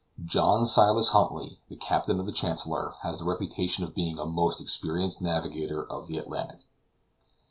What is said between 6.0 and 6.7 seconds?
the Atlantic.